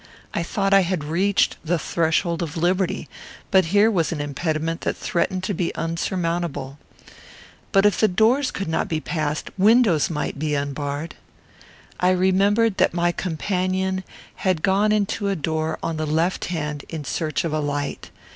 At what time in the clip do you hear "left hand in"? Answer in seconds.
16.07-17.05